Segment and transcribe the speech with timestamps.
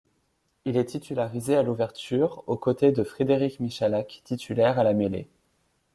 [0.65, 5.27] Il est titularisé à l'ouverture au côté de Frédéric Michalak, titulaire à la mêlée.